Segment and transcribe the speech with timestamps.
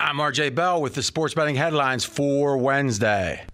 [0.00, 3.44] I'm RJ Bell with the sports betting headlines for Wednesday.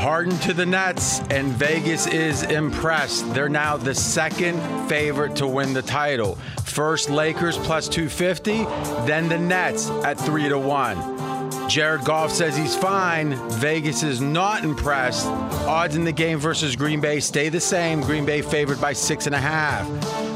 [0.00, 3.32] Harden to the Nets, and Vegas is impressed.
[3.32, 6.34] They're now the second favorite to win the title.
[6.64, 8.64] First Lakers plus 250,
[9.06, 11.68] then the Nets at 3 to 1.
[11.68, 13.36] Jared Goff says he's fine.
[13.50, 15.26] Vegas is not impressed.
[15.28, 18.00] Odds in the game versus Green Bay stay the same.
[18.00, 19.86] Green Bay favored by six and a half.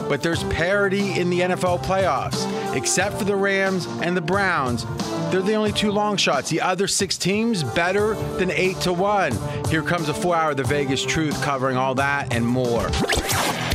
[0.08, 2.44] But there's parity in the NFL playoffs.
[2.76, 4.84] Except for the Rams and the Browns,
[5.30, 6.50] they're the only two long shots.
[6.50, 9.32] The other six teams better than eight to one.
[9.68, 12.88] Here comes a four hour the Vegas Truth covering all that and more.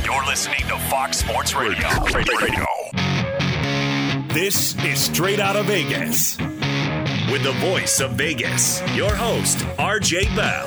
[0.04, 1.88] You're listening to Fox Sports Radio.
[2.14, 2.66] Radio.
[4.32, 6.38] This is Straight Out of Vegas.
[7.30, 10.66] With the voice of Vegas, your host, RJ Bell.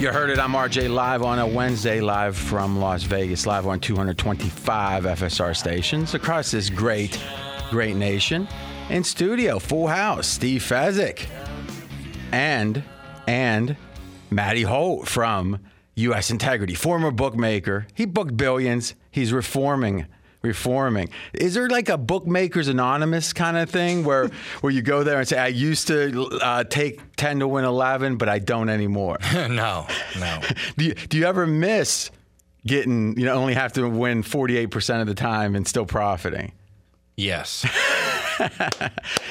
[0.00, 0.38] You heard it.
[0.38, 6.14] I'm RJ live on a Wednesday, live from Las Vegas, live on 225 FSR stations
[6.14, 7.22] across this great,
[7.68, 8.48] great nation.
[8.88, 11.26] In studio, full house, Steve Fezzik
[12.32, 12.82] and
[13.26, 13.76] and
[14.30, 15.58] Matty Holt from
[15.96, 16.30] U.S.
[16.30, 17.86] Integrity, former bookmaker.
[17.92, 18.94] He booked billions.
[19.10, 20.06] He's reforming
[20.42, 21.10] reforming.
[21.34, 24.28] Is there like a bookmakers anonymous kind of thing where
[24.60, 28.16] where you go there and say, I used to uh, take ten to win eleven,
[28.16, 29.18] but I don't anymore?
[29.32, 29.86] no,
[30.18, 30.40] no.
[30.76, 32.10] do you, do you ever miss
[32.66, 35.86] getting you know only have to win forty eight percent of the time and still
[35.86, 36.52] profiting?
[37.16, 37.66] Yes.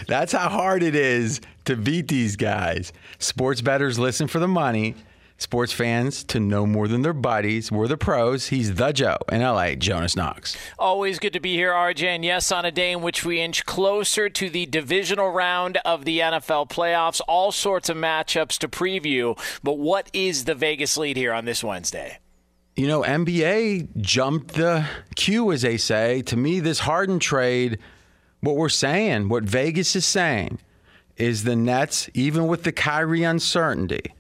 [0.07, 2.93] That's how hard it is to beat these guys.
[3.17, 4.95] Sports bettors listen for the money.
[5.39, 7.71] Sports fans to know more than their buddies.
[7.71, 8.47] We're the pros.
[8.47, 10.57] He's the Joe in LA, Jonas Knox.
[10.77, 12.03] Always good to be here, RJ.
[12.03, 16.03] And yes, on a day in which we inch closer to the divisional round of
[16.03, 19.39] the NFL playoffs, all sorts of matchups to preview.
[19.63, 22.19] But what is the Vegas lead here on this Wednesday?
[22.75, 24.85] You know, NBA jumped the
[25.15, 26.21] queue, as they say.
[26.23, 27.79] To me, this Harden trade,
[28.41, 30.59] what we're saying, what Vegas is saying,
[31.15, 34.13] is the Nets, even with the Kyrie uncertainty,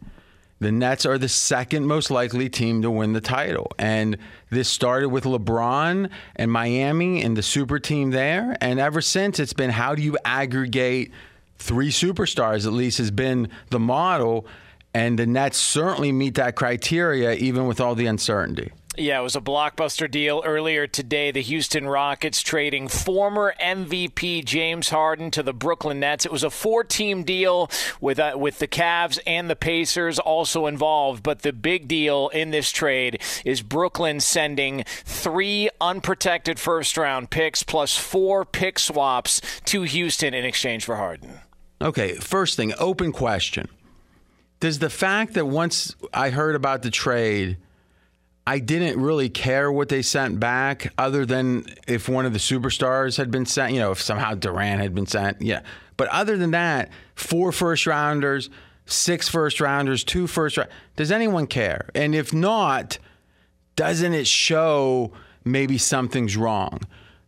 [0.59, 3.71] the Nets are the second most likely team to win the title.
[3.79, 4.17] And
[4.49, 8.57] this started with LeBron and Miami and the super team there.
[8.59, 11.11] And ever since, it's been how do you aggregate
[11.57, 14.45] three superstars, at least, has been the model.
[14.93, 18.71] And the Nets certainly meet that criteria, even with all the uncertainty.
[18.99, 21.31] Yeah, it was a blockbuster deal earlier today.
[21.31, 26.25] The Houston Rockets trading former MVP James Harden to the Brooklyn Nets.
[26.25, 27.71] It was a four-team deal
[28.01, 31.23] with uh, with the Cavs and the Pacers also involved.
[31.23, 37.95] But the big deal in this trade is Brooklyn sending three unprotected first-round picks plus
[37.95, 41.39] four pick swaps to Houston in exchange for Harden.
[41.81, 43.69] Okay, first thing, open question.
[44.59, 47.55] Does the fact that once I heard about the trade–
[48.49, 53.15] I didn't really care what they sent back, other than if one of the superstars
[53.15, 53.73] had been sent.
[53.73, 55.39] You know, if somehow Durant had been sent.
[55.39, 55.61] Yeah,
[55.97, 58.49] but other than that, four first rounders,
[58.87, 60.71] six first rounders, two first round.
[60.95, 61.89] Does anyone care?
[61.93, 62.97] And if not,
[63.75, 65.11] doesn't it show
[65.45, 66.79] maybe something's wrong?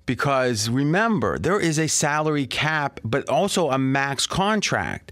[0.07, 5.11] Because remember, there is a salary cap, but also a max contract.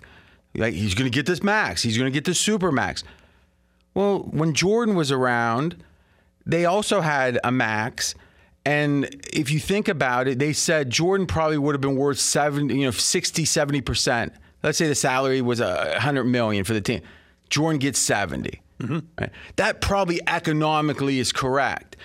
[0.55, 1.83] Like he's going to get this max.
[1.83, 3.03] He's going to get the super max.
[3.93, 5.83] Well, when Jordan was around
[6.49, 8.15] they also had a max.
[8.65, 12.75] And if you think about it, they said Jordan probably would have been worth 70,
[12.75, 14.31] you know, 60, 70%.
[14.63, 17.01] Let's say the salary was a 100 million for the team.
[17.49, 18.61] Jordan gets 70.
[18.79, 18.99] Mm-hmm.
[19.19, 19.29] Right?
[19.55, 21.95] That probably economically is correct.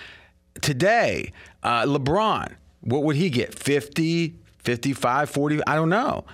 [0.60, 3.54] Today, uh, LeBron, what would he get?
[3.54, 5.60] 50, 55, 40?
[5.66, 6.24] I don't know.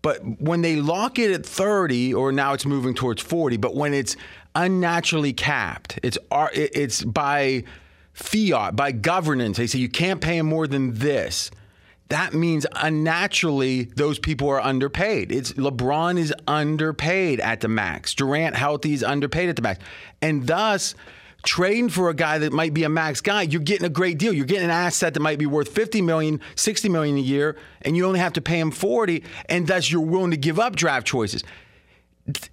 [0.00, 3.92] But when they lock it at 30, or now it's moving towards 40, but when
[3.92, 4.16] it's
[4.58, 6.00] unnaturally capped.
[6.02, 7.64] It's it's by
[8.12, 9.56] fiat, by governance.
[9.56, 11.50] They say you can't pay him more than this.
[12.08, 15.30] That means unnaturally those people are underpaid.
[15.30, 18.14] It's LeBron is underpaid at the max.
[18.14, 19.84] Durant healthy is underpaid at the max.
[20.20, 20.94] And thus
[21.44, 24.32] trading for a guy that might be a max guy, you're getting a great deal.
[24.32, 27.96] You're getting an asset that might be worth 50 million, 60 million a year, and
[27.96, 31.06] you only have to pay him 40, and thus you're willing to give up draft
[31.06, 31.44] choices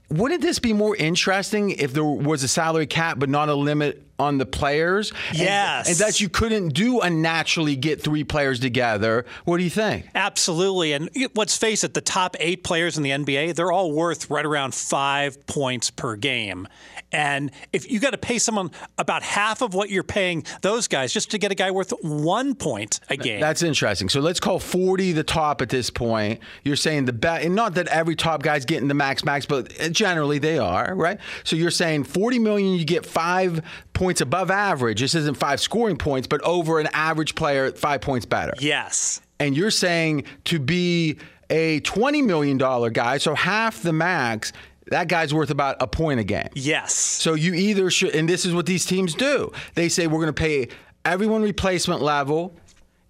[0.09, 4.04] wouldn't this be more interesting if there was a salary cap but not a limit
[4.17, 5.11] on the players.
[5.29, 5.87] and- Yes.
[5.89, 9.25] and, that you couldn't do unnaturally get three players together.
[9.43, 10.07] What do you think?
[10.15, 10.93] Absolutely.
[10.93, 14.45] And let's face it, the top eight players in the NBA, they're all worth right
[14.45, 16.67] around five points per game.
[17.11, 21.13] And if you got to pay someone about half of what you're paying those guys
[21.13, 23.39] just to get a guy worth one point a game.
[23.39, 24.09] That's interesting.
[24.09, 26.39] So let's call 40 the top at this point.
[26.63, 29.71] You're saying the best, and not that every top guy's getting the max max, but
[29.81, 31.19] uh, generally they are, right?
[31.43, 33.61] So you're saying 40 million, you get five
[33.93, 35.01] points above average.
[35.01, 38.53] This isn't five scoring points, but over an average player, five points better.
[38.59, 39.21] yes.
[39.37, 41.17] And you're saying to be
[41.49, 44.53] a $20 million guy, so half the max,
[44.87, 46.47] that guy's worth about a point a game.
[46.53, 46.93] Yes.
[46.93, 49.51] So you either should, and this is what these teams do.
[49.73, 50.69] They say we're going to pay
[51.03, 52.55] everyone replacement level,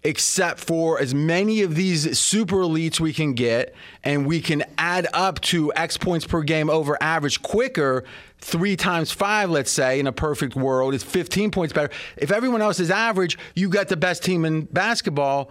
[0.02, 5.06] except for as many of these super elites we can get, and we can add
[5.12, 8.04] up to X points per game over average quicker.
[8.38, 11.92] Three times five, let's say, in a perfect world, is 15 points better.
[12.16, 15.50] If everyone else is average, you got the best team in basketball.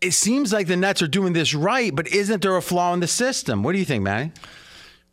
[0.00, 3.00] It seems like the Nets are doing this right, but isn't there a flaw in
[3.00, 3.62] the system?
[3.62, 4.32] What do you think, Manny?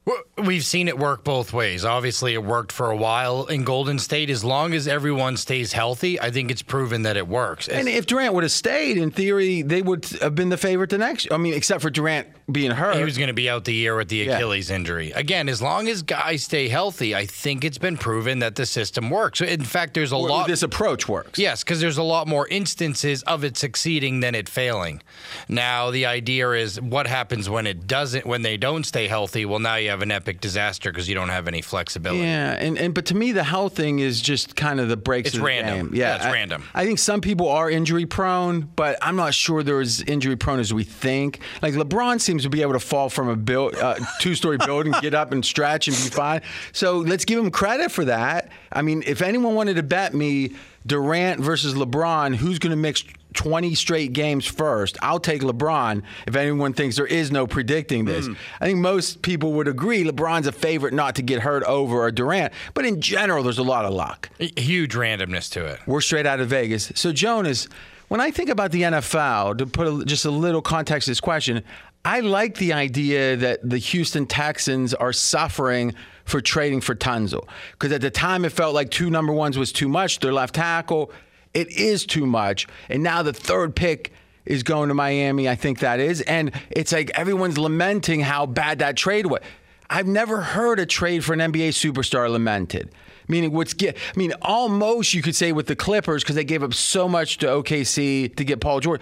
[0.09, 1.83] Well, We've seen it work both ways.
[1.83, 4.29] Obviously, it worked for a while in Golden State.
[4.29, 7.67] As long as everyone stays healthy, I think it's proven that it works.
[7.67, 10.97] And if Durant would have stayed, in theory, they would have been the favorite the
[10.97, 11.27] next.
[11.29, 12.95] I mean, except for Durant being hurt.
[12.95, 14.37] He was going to be out the year with the Yeah.
[14.37, 15.11] Achilles injury.
[15.11, 19.09] Again, as long as guys stay healthy, I think it's been proven that the system
[19.09, 19.41] works.
[19.41, 20.47] In fact, there's a Or lot.
[20.47, 21.37] this approach works.
[21.37, 25.01] Yes, because there's a lot more instances of it succeeding than it failing.
[25.49, 29.45] Now the idea is what happens when it doesn't, when they don't stay healthy.
[29.45, 32.21] Well, now you have an epic disaster because you don't have any flexibility.
[32.23, 35.29] Yeah, and, and but to me the health thing is just kind of the breaks.
[35.29, 35.87] It's the random.
[35.89, 35.95] game.
[35.95, 36.63] Yeah, Yeah, it's I- random.
[36.73, 40.59] I think some people are injury prone, but I'm not sure they're as injury prone
[40.59, 41.39] as we think.
[41.61, 44.93] Like LeBron seems to be able to fall from a build, uh, two story building,
[45.01, 46.41] get up and stretch and be fine.
[46.71, 48.49] So let's give him credit for that.
[48.71, 50.53] I mean, if anyone wanted to bet me
[50.85, 53.03] Durant versus LeBron, who's going to mix
[53.33, 58.27] 20 straight games first, I'll take LeBron if anyone thinks there is no predicting this.
[58.27, 58.33] Hmm.
[58.59, 62.11] I think most people would agree LeBron's a favorite not to get hurt over a
[62.11, 64.29] Durant, but in general, there's a lot of luck.
[64.39, 65.79] Huge randomness to it.
[65.85, 66.91] We're straight out of Vegas.
[66.95, 67.67] So, Jonas,
[68.07, 71.19] when I think about the NFL, to put a, just a little context to this
[71.19, 71.63] question,
[72.05, 75.93] I like the idea that the Houston Texans are suffering
[76.25, 77.47] for trading for Tunsil.
[77.73, 80.19] Because at the time, it felt like two number ones was too much.
[80.19, 81.11] Their left tackle,
[81.53, 82.67] it is too much.
[82.87, 84.13] And now the third pick
[84.45, 85.49] is going to Miami.
[85.49, 86.21] I think that is.
[86.21, 89.41] And it's like everyone's lamenting how bad that trade was.
[89.89, 92.91] I've never heard a trade for an NBA superstar lamented.
[93.27, 93.95] Meaning, what's get?
[93.95, 97.37] I mean, almost you could say with the Clippers because they gave up so much
[97.39, 99.01] to OKC to get Paul George,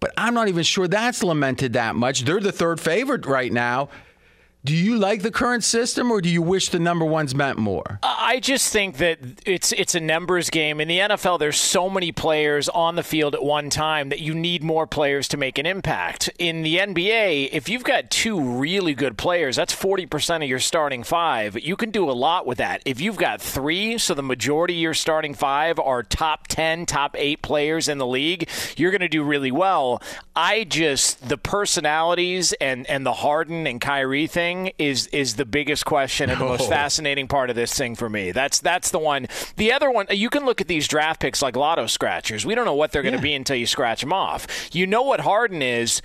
[0.00, 2.22] but I'm not even sure that's lamented that much.
[2.24, 3.88] They're the third favorite right now.
[4.66, 7.98] Do you like the current system, or do you wish the number ones meant more?
[8.02, 10.80] I just think that it's it's a numbers game.
[10.80, 14.32] In the NFL, there's so many players on the field at one time that you
[14.32, 16.30] need more players to make an impact.
[16.38, 21.02] In the NBA, if you've got two really good players, that's 40% of your starting
[21.02, 21.62] five.
[21.62, 22.80] You can do a lot with that.
[22.86, 27.16] If you've got three, so the majority of your starting five are top 10, top
[27.18, 30.00] eight players in the league, you're going to do really well.
[30.34, 35.84] I just, the personalities and, and the Harden and Kyrie thing is is the biggest
[35.84, 38.32] question and the most fascinating part of this thing for me.
[38.32, 39.26] That's that's the one.
[39.56, 42.46] The other one, you can look at these draft picks like lotto scratchers.
[42.46, 44.74] We don't know what they're going to be until you scratch them off.
[44.74, 46.02] You know what Harden is.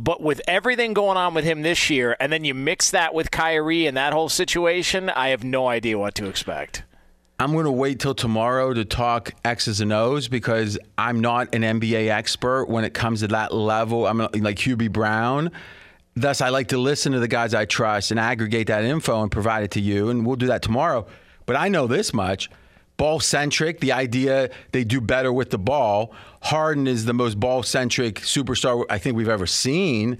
[0.00, 3.32] But with everything going on with him this year, and then you mix that with
[3.32, 6.84] Kyrie and that whole situation, I have no idea what to expect.
[7.40, 11.62] I'm going to wait till tomorrow to talk X's and O's because I'm not an
[11.62, 14.06] NBA expert when it comes to that level.
[14.06, 15.52] I'm like Hubie Brown.
[16.20, 19.30] Thus, I like to listen to the guys I trust and aggregate that info and
[19.30, 20.08] provide it to you.
[20.08, 21.06] And we'll do that tomorrow.
[21.46, 22.50] But I know this much
[22.96, 26.12] ball centric, the idea they do better with the ball.
[26.42, 30.18] Harden is the most ball centric superstar I think we've ever seen.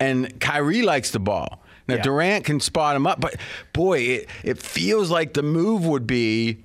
[0.00, 1.62] And Kyrie likes the ball.
[1.86, 2.02] Now, Yeah.
[2.02, 3.36] Durant can spot him up, but
[3.72, 6.64] boy, it, it feels like the move would be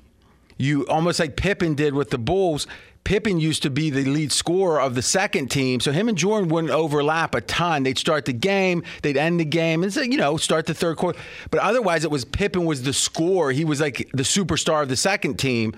[0.58, 2.68] you almost like Pippen did with the Bulls.
[3.04, 6.50] Pippen used to be the lead scorer of the second team, so him and Jordan
[6.50, 7.84] wouldn't overlap a ton.
[7.84, 11.20] They'd start the game, they'd end the game, and you know start the third quarter.
[11.50, 13.52] But otherwise, it was Pippen was the scorer.
[13.52, 15.74] He was like the superstar of the second team.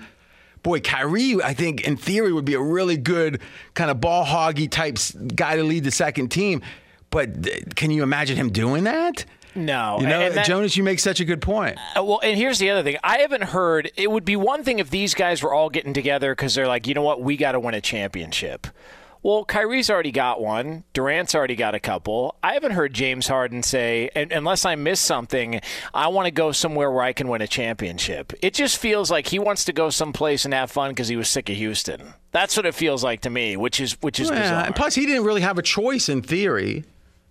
[0.62, 3.40] Boy, Kyrie, I think in theory would be a really good
[3.74, 4.98] kind of ball hoggy type
[5.34, 6.62] guy to lead the second team.
[7.10, 9.24] But uh, can you imagine him doing that?
[9.54, 11.78] No, You know, that- Jonas, you make such a good point.
[11.96, 12.96] Uh, well, and here's the other thing.
[13.04, 13.90] I haven't heard.
[13.96, 16.86] It would be one thing if these guys were all getting together because they're like,
[16.86, 18.66] you know what, we got to win a championship.
[19.22, 20.84] Well, Kyrie's already got one.
[20.92, 22.36] Durant's already got a couple.
[22.42, 25.62] I haven't heard James Harden say, unless I miss something,
[25.94, 28.34] I want to go somewhere where I can win a championship.
[28.42, 31.30] It just feels like he wants to go someplace and have fun because he was
[31.30, 32.12] sick of Houston.
[32.32, 34.64] That's what it feels like to me, which is which is Yeah, bizarre.
[34.66, 36.84] and plus, he didn't really have a choice in theory,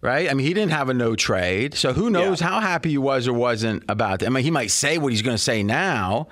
[0.04, 0.30] right?
[0.30, 2.50] I mean, he didn't have a no trade, so who knows Yeah.
[2.50, 4.28] how happy he was or wasn't about that.
[4.28, 6.28] I mean, he might say what he's going to say now.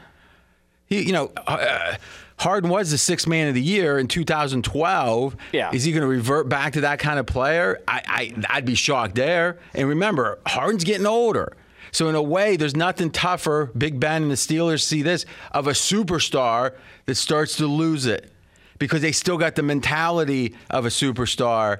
[0.86, 1.96] He, you know, uh,
[2.38, 5.36] Harden was the sixth man of the year in 2012.
[5.54, 5.70] Yeah.
[5.74, 7.80] Is he going to revert back to that kind of player?
[7.88, 8.01] I,
[8.50, 9.58] I, I'd be shocked there.
[9.74, 11.54] And remember, Harden's getting older.
[11.94, 13.70] So in a way, there's nothing tougher.
[13.78, 16.74] Big Ben and the Steelers see this of a superstar
[17.06, 18.32] that starts to lose it
[18.80, 21.80] because they still got the mentality of a superstar,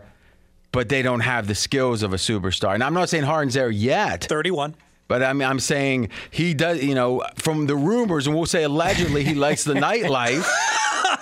[0.72, 2.74] but they don't have the skills of a superstar.
[2.74, 4.24] And I'm not saying Harden's there yet.
[4.26, 4.76] 31.
[5.08, 8.64] But I mean, I'm saying he does, you know, from the rumors, and we'll say
[8.64, 10.48] allegedly he likes the nightlife.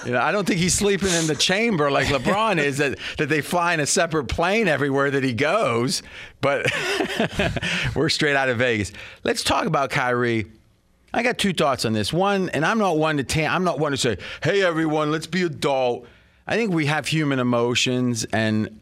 [0.05, 3.27] You know, I don't think he's sleeping in the chamber like LeBron is, that, that
[3.27, 6.03] they fly in a separate plane everywhere that he goes.
[6.39, 6.71] But
[7.95, 8.93] we're straight out of Vegas.
[9.25, 10.45] Let's talk about Kyrie.
[11.13, 12.13] I got two thoughts on this.
[12.13, 15.27] One, and I'm not one to tan- I'm not one to say, "Hey, everyone, let's
[15.27, 16.07] be adult."
[16.47, 18.79] I think we have human emotions, and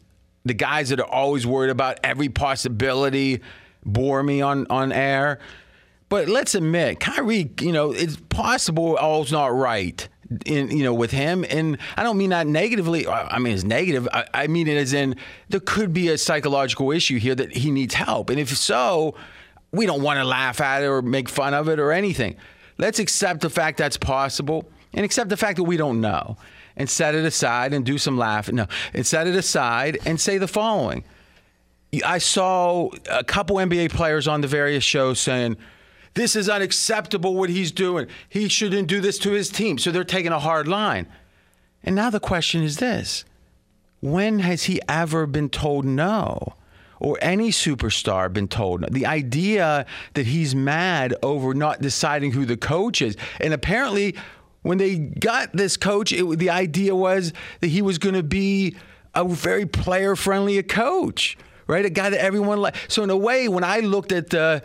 [0.48, 3.40] the guys that are always worried about every possibility
[3.84, 5.38] bore me on on air.
[6.08, 10.08] But let's admit, Kyrie, you know, it's possible all's not right.
[10.44, 13.08] In you know, with him, and I don't mean that negatively.
[13.08, 14.06] I mean it's negative.
[14.12, 15.16] I, I mean it as in
[15.48, 19.14] there could be a psychological issue here that he needs help, and if so,
[19.72, 22.36] we don't want to laugh at it or make fun of it or anything.
[22.76, 26.36] Let's accept the fact that's possible, and accept the fact that we don't know,
[26.78, 28.54] and set it aside and do some laughing.
[28.54, 31.04] No, and set it aside and say the following.
[32.04, 35.56] I saw a couple NBA players on the various shows saying,
[36.14, 38.06] this is unacceptable what he's doing.
[38.28, 39.78] He shouldn't do this to his team.
[39.78, 41.06] So they're taking a hard line.
[41.82, 43.24] And now the question is this
[44.00, 46.54] when has he ever been told no?
[47.00, 48.92] Or any superstar been told?
[48.92, 53.16] The idea that he's mad over not deciding who the coach is.
[53.40, 54.16] And apparently,
[54.68, 57.32] when they got this coach, it, the idea was
[57.62, 58.76] that he was going to be
[59.14, 61.86] a very player friendly coach, right?
[61.86, 62.76] A guy that everyone liked.
[62.92, 64.62] So, in a way, when I looked at the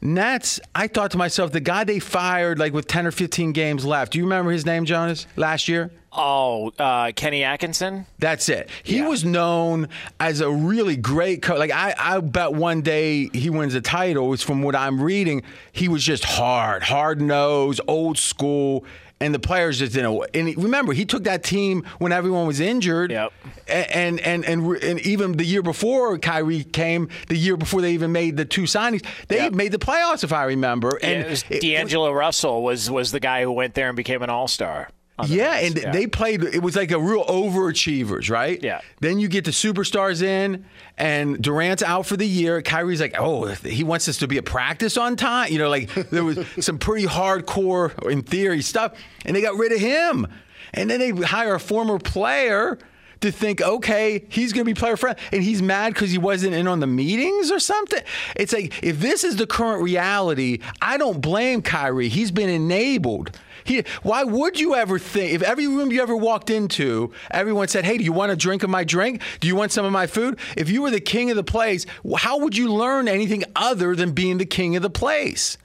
[0.00, 3.84] Nets, I thought to myself, the guy they fired like with 10 or 15 games
[3.84, 4.12] left.
[4.12, 5.90] Do you remember his name, Jonas, last year?
[6.12, 8.06] Oh, uh, Kenny Atkinson.
[8.18, 8.68] That's it.
[8.82, 9.08] He Yeah.
[9.08, 9.88] was known
[10.18, 11.58] as a really great coach.
[11.58, 14.32] Like I, I bet one day he wins a title.
[14.32, 15.42] It's from what I'm reading.
[15.72, 18.84] He was just hard, hard nosed, old school,
[19.22, 20.18] and the players just didn't.
[20.34, 23.10] And remember, he took that team when everyone was injured.
[23.10, 23.32] Yep.
[23.68, 28.12] And and and and even the year before Kyrie came, the year before they even
[28.12, 29.52] made the two signings, they Yep.
[29.52, 30.98] made the playoffs, if I remember.
[31.02, 33.96] And And it was it- D'Angelo Russell was was the guy who went there and
[33.96, 34.88] became an All Star.
[35.28, 36.42] Yeah, and they played.
[36.42, 38.62] It was like a real overachievers, right?
[38.62, 38.80] Yeah.
[39.00, 40.64] Then you get the superstars in,
[40.96, 42.62] and Durant's out for the year.
[42.62, 45.52] Kyrie's like, oh, he wants us to be a practice on time.
[45.52, 49.72] You know, like there was some pretty hardcore, in theory, stuff, and they got rid
[49.72, 50.26] of him.
[50.72, 52.78] And then they hire a former player
[53.20, 56.54] to think, okay, he's going to be player friend, and he's mad because he wasn't
[56.54, 58.02] in on the meetings or something.
[58.36, 62.08] It's like if this is the current reality, I don't blame Kyrie.
[62.08, 63.38] He's been enabled.
[63.64, 67.84] He, why would you ever think if every room you ever walked into, everyone said,
[67.84, 69.22] "Hey, do you want a drink of my drink?
[69.40, 71.86] Do you want some of my food?" If you were the king of the place,
[72.18, 75.58] how would you learn anything other than being the king of the place?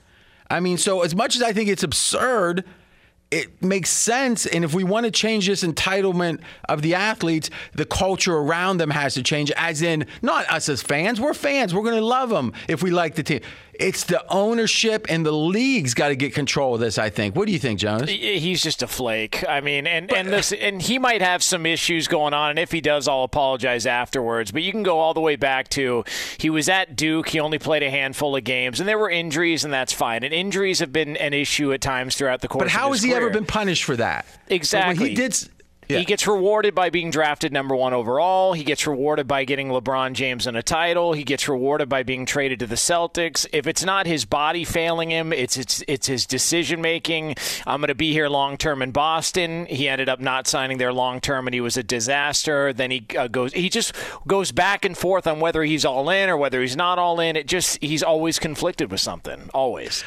[0.48, 2.64] I mean, so as much as I think it's absurd,
[3.30, 4.46] it makes sense.
[4.46, 8.90] And if we want to change this entitlement of the athletes, the culture around them
[8.90, 11.20] has to change, as in not us as fans.
[11.20, 11.74] We're fans.
[11.74, 13.40] We're going to love them if we like the team.
[13.78, 17.36] It's the ownership and the league's got to get control of this, I think.
[17.36, 18.10] What do you think, Jonas?
[18.10, 19.44] He's just a flake.
[19.48, 22.50] I mean, and and this, and he might have some issues going on.
[22.50, 24.50] And if he does, I'll apologize afterwards.
[24.50, 26.04] But you can go all the way back to
[26.38, 27.28] he was at Duke.
[27.28, 30.22] He only played a handful of games, and there were injuries, and that's fine.
[30.22, 32.64] And injuries have been an issue at times throughout the course.
[32.64, 34.26] But how has his he ever been punished for that?
[34.48, 34.98] Exactly.
[34.98, 35.36] When he did.
[35.88, 35.98] Yeah.
[35.98, 38.52] He gets rewarded by being drafted number one overall.
[38.54, 41.12] He gets rewarded by getting LeBron James in a title.
[41.12, 43.46] He gets rewarded by being traded to the Celtics.
[43.52, 47.36] If it's not his body failing him, it's it's it's his decision making.
[47.66, 49.66] I'm going to be here long term in Boston.
[49.66, 52.72] He ended up not signing there long term, and he was a disaster.
[52.72, 53.52] Then he uh, goes.
[53.52, 53.94] He just
[54.26, 57.36] goes back and forth on whether he's all in or whether he's not all in.
[57.36, 59.50] It just he's always conflicted with something.
[59.54, 60.04] Always.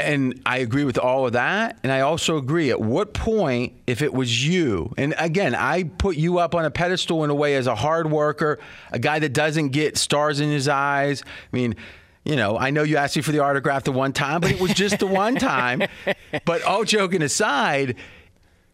[0.00, 1.78] And I agree with all of that.
[1.82, 6.16] And I also agree at what point, if it was you, and again, I put
[6.16, 8.58] you up on a pedestal in a way as a hard worker,
[8.90, 11.22] a guy that doesn't get stars in his eyes.
[11.24, 11.76] I mean,
[12.24, 14.60] you know, I know you asked me for the autograph the one time, but it
[14.60, 15.82] was just the one time.
[16.46, 17.94] But all joking aside,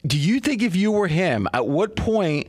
[0.07, 2.47] do you think if you were him, at what point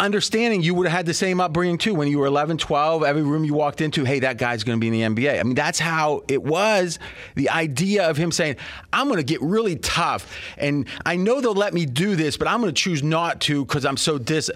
[0.00, 3.22] understanding you would have had the same upbringing too when you were 11 12 every
[3.22, 5.56] room you walked into hey that guy's going to be in the nba i mean
[5.56, 7.00] that's how it was
[7.34, 8.54] the idea of him saying
[8.92, 12.46] i'm going to get really tough and i know they'll let me do this but
[12.46, 14.50] i'm going to choose not to because i'm so dis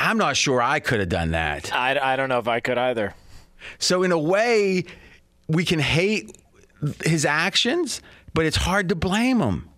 [0.00, 1.72] i'm not sure i could have done that.
[1.72, 3.14] I, I don't know if I could either.
[3.78, 4.84] so in a way
[5.46, 6.36] we can hate
[7.04, 8.02] his actions
[8.34, 9.68] but it's hard to blame him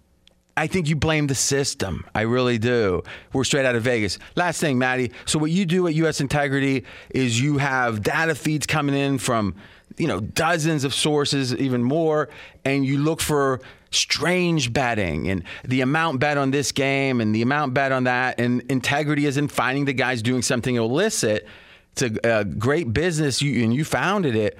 [0.56, 2.06] I think you blame the system.
[2.14, 3.02] I really do.
[3.32, 4.18] We're straight out of Vegas.
[4.37, 5.11] Last thing, Matty.
[5.25, 9.56] So what you do at US Integrity is you have data feeds coming in from,
[9.96, 12.28] you know, dozens of sources, even more,
[12.64, 17.42] and you look for strange betting and the amount bet on this game and the
[17.42, 18.38] amount bet on that.
[18.38, 21.49] And integrity is in finding the guys doing something illicit.
[21.92, 24.58] It's a, a great business, you, and you founded it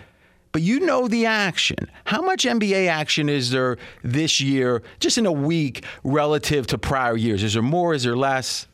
[0.55, 1.91] but you know the action.
[2.05, 7.17] How much NBA action is there this year, just in a week, relative to prior
[7.17, 7.43] years?
[7.43, 7.93] Is there more?
[7.93, 8.69] Is there less?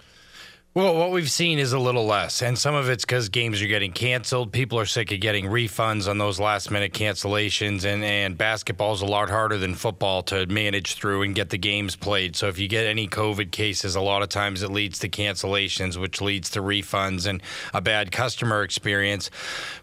[0.72, 3.66] Well, what we've seen is a little less, and some of it's because games are
[3.66, 4.52] getting canceled.
[4.52, 9.00] People are sick of getting refunds on those last minute cancellations, and, and basketball is
[9.00, 12.36] a lot harder than football to manage through and get the games played.
[12.36, 15.96] So, if you get any COVID cases, a lot of times it leads to cancellations,
[15.96, 17.42] which leads to refunds and
[17.74, 19.28] a bad customer experience.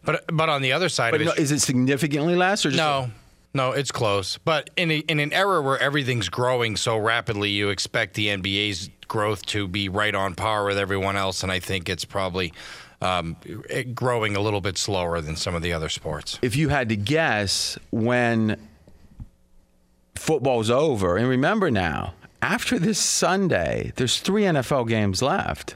[0.06, 2.70] But but on the other side But of no, it, is it significantly less or
[2.70, 3.12] just no.
[3.54, 4.38] No, it's close.
[4.38, 8.90] But in, a, in an era where everything's growing so rapidly, you expect the NBA's
[9.08, 11.44] growth to be right on par with everyone else.
[11.44, 12.54] And I think it's probably
[13.02, 13.38] um,
[13.94, 16.40] growing a little bit slower than some of the other sports.
[16.42, 18.60] if you had to guess when
[20.16, 25.76] football's over, and remember now, after this Sunday, there's three NFL games left.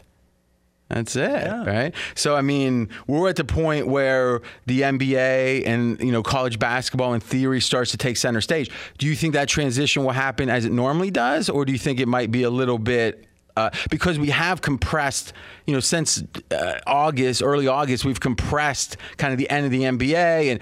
[0.94, 1.94] That's it, right?
[2.16, 7.14] So I mean, we're at the point where the NBA and you know college basketball
[7.14, 8.70] in theory starts to take center stage.
[8.98, 12.00] Do you think that transition will happen as it normally does, or do you think
[12.00, 15.34] it might be a little bit uh, because we have compressed,
[15.66, 19.84] you know, since uh, August, early August, we've compressed kind of the end of the
[19.84, 20.60] NBA and.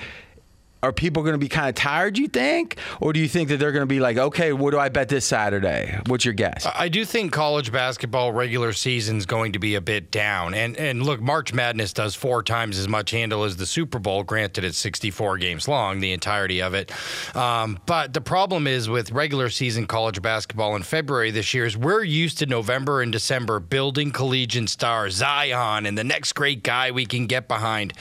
[0.82, 2.78] Are people going to be kind of tired, you think?
[3.02, 5.10] Or do you think that they're going to be like, okay, what do I bet
[5.10, 6.00] this Saturday?
[6.08, 6.66] What's your guess?
[6.74, 10.54] I do think college basketball regular season is going to be a bit down.
[10.54, 14.24] And and look, March Madness does four times as much handle as the Super Bowl.
[14.24, 16.92] Granted, it's 64 games long, the entirety of it.
[17.36, 21.76] Um, but the problem is with regular season college basketball in February this year is
[21.76, 26.92] we're used to November and December building collegiate stars, Zion, and the next great guy
[26.92, 27.94] we can get behind.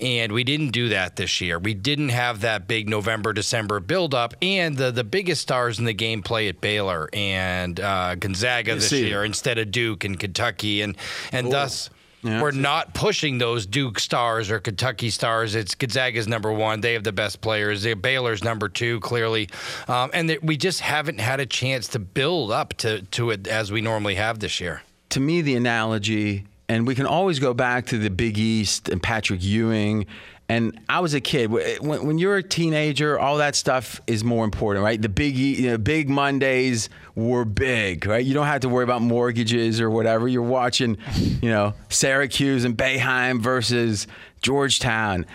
[0.00, 1.58] And we didn't do that this year.
[1.58, 5.94] We didn't have that big November December buildup, and the the biggest stars in the
[5.94, 10.82] game play at Baylor and uh, Gonzaga this see year instead of Duke and Kentucky,
[10.82, 10.96] and
[11.32, 11.90] and thus.
[12.22, 15.54] Yeah, We're not pushing those Duke stars or Kentucky stars.
[15.54, 16.80] It's Gonzaga's number one.
[16.80, 17.84] They have the best players.
[17.84, 19.48] They're Baylor's number two, clearly,
[19.86, 23.46] um, and that we just haven't had a chance to build up to to it
[23.46, 24.82] as we normally have this year.
[25.10, 29.00] to me, the analogy, and we can always go back to the Big East and
[29.00, 30.06] Patrick Ewing.
[30.48, 31.52] And I was a kid.
[31.52, 35.00] Eh, when, when you're a teenager, all that stuff is more important, right?
[35.00, 38.24] The big, you know, big Mondays were big, right?
[38.24, 40.28] You don't have to worry about mortgages or whatever.
[40.28, 44.06] You're watching, you know, Syracuse and Boeheim versus
[44.42, 45.26] Georgetown,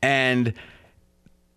[0.00, 0.52] and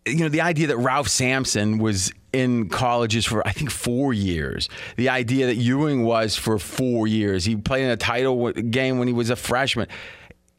[0.08, 4.70] you know, the idea that Ralph Sampson was in colleges for I think four years.
[4.98, 7.46] The idea that Ewing was for four years.
[7.46, 9.88] He played in a title game when he was a freshman.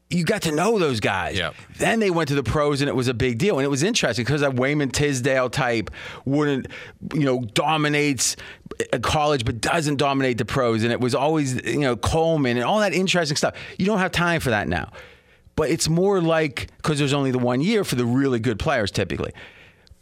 [0.08, 1.36] You got to know those guys.
[1.36, 1.54] Yep.
[1.78, 3.58] Then they went to the pros and it was a big deal.
[3.58, 5.90] And it was interesting because that Wayman Tisdale type
[6.24, 6.68] wouldn't,
[7.12, 8.36] you know, dominates
[8.92, 10.84] a college but doesn't dominate the pros.
[10.84, 13.56] And it was always, you know, Coleman and all that interesting stuff.
[13.78, 14.92] You don't have time for that now.
[15.56, 18.92] But it's more like because there's only the one year for the really good players
[18.92, 19.32] typically.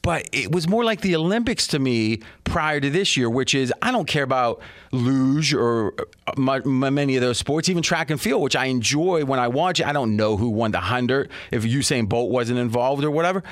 [0.02, 2.20] But it was more like the Olympics to me
[2.54, 4.60] prior to this year, which is I don't care about
[4.92, 5.92] luge or
[6.28, 9.40] uh, mu- mu- many of those sports, even track and field, which I enjoy when
[9.40, 9.86] I watch it.
[9.86, 13.42] I don't know who won the 100, if Usain Bolt wasn't involved or whatever.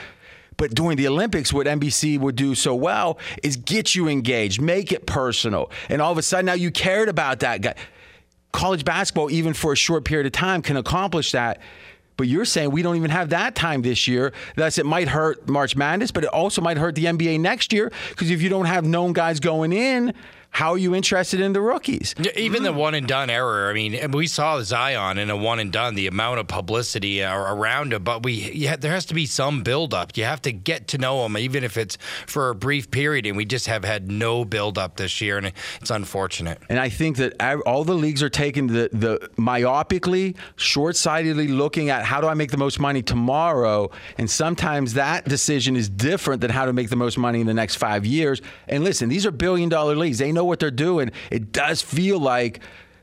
[0.56, 4.92] But during the Olympics, what NBC would do so well is get you engaged, make
[4.92, 5.72] it personal.
[5.88, 7.74] And all of a sudden now you cared about that guy
[8.52, 11.58] college basketball, even for a short period of time, can accomplish that.
[12.22, 14.32] But you're saying we don't even have that time this year.
[14.54, 17.90] Thus, it might hurt March Madness, but it also might hurt the NBA next year
[18.10, 20.14] because if you don't have known guys going in,
[20.52, 22.14] how are you interested in the rookies?
[22.36, 23.70] Even the one and done error.
[23.70, 25.94] I mean, we saw Zion in a one and done.
[25.94, 29.94] The amount of publicity around him, but we yeah, there has to be some build
[29.94, 30.14] up.
[30.14, 33.24] You have to get to know him, even if it's for a brief period.
[33.26, 36.58] And we just have had no build up this year, and it's unfortunate.
[36.68, 37.34] And I think that
[37.66, 42.34] all the leagues are taking the, the myopically, short sightedly looking at how do I
[42.34, 43.90] make the most money tomorrow.
[44.18, 47.54] And sometimes that decision is different than how to make the most money in the
[47.54, 48.42] next five years.
[48.68, 50.18] And listen, these are billion dollar leagues.
[50.18, 51.10] They know what they're doing.
[51.30, 52.60] It does feel like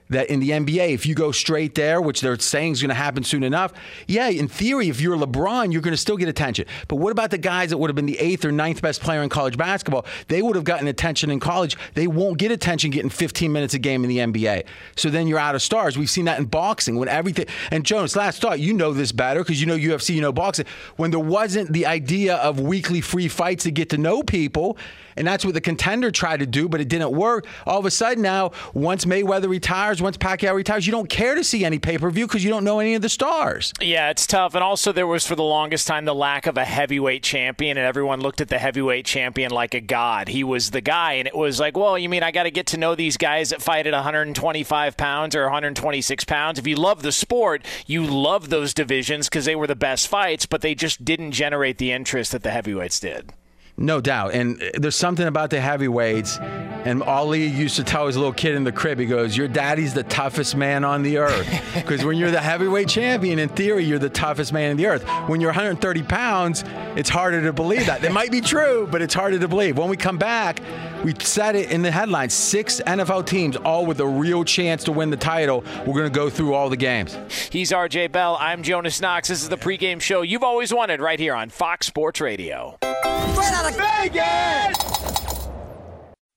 [0.10, 2.96] that in the NBA, if you go straight there, which they're saying is going to
[2.96, 3.74] happen soon enough,
[4.08, 6.66] yeah, in theory, if you're LeBron, you're going to still get attention.
[6.88, 9.22] But what about the guys that would have been the eighth or ninth best player
[9.22, 10.06] in college basketball?
[10.28, 11.78] They would have gotten attention in college.
[11.94, 14.66] They won't get attention getting 15 minutes a game in the NBA.
[14.96, 15.98] So then you're out of stars.
[15.98, 17.46] We've seen that in boxing when everything.
[17.72, 20.66] And Jonas, last thought, you know this better because you know UFC, you know boxing.
[20.96, 24.78] When there wasn't the idea of weekly free fights to get to know people,
[25.20, 27.46] and that's what the contender tried to do, but it didn't work.
[27.66, 31.44] All of a sudden now, once Mayweather retires, once Pacquiao retires, you don't care to
[31.44, 33.74] see any pay per view because you don't know any of the stars.
[33.82, 34.56] Yeah, it's tough.
[34.56, 37.86] And also, there was for the longest time the lack of a heavyweight champion, and
[37.86, 40.28] everyone looked at the heavyweight champion like a god.
[40.28, 42.68] He was the guy, and it was like, well, you mean I got to get
[42.68, 46.60] to know these guys that fight at 125 pounds or 126 pounds?
[46.60, 50.46] If you love the sport, you love those divisions because they were the best fights,
[50.46, 53.32] but they just didn't generate the interest that the heavyweights did.
[53.80, 54.34] No doubt.
[54.34, 56.38] And uh, there's something about the heavyweights.
[56.40, 59.94] And Ali used to tell his little kid in the crib, he goes, Your daddy's
[59.94, 61.48] the toughest man on the earth.
[61.80, 65.04] Because when you're the heavyweight champion, in theory, you're the toughest man on the earth.
[65.28, 66.64] When you're 130 pounds,
[66.96, 68.04] it's harder to believe that.
[68.04, 69.78] It might be true, but it's harder to believe.
[69.78, 70.62] When we come back,
[71.04, 74.92] we said it in the headlines six NFL teams, all with a real chance to
[74.92, 75.64] win the title.
[75.86, 77.18] We're going to go through all the games.
[77.52, 78.38] He's RJ Bell.
[78.40, 79.30] I'm Jonas Knox.
[79.30, 82.78] This is the pregame show you've always wanted right here on Fox Sports Radio.
[82.82, 85.48] Straight out of Vegas!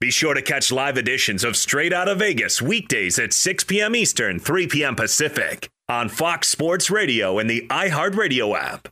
[0.01, 3.95] Be sure to catch live editions of Straight Out of Vegas weekdays at 6 p.m.
[3.95, 4.97] Eastern, 3 p.m.
[4.97, 8.89] Pacific on Fox Sports Radio and the iHeartRadio app.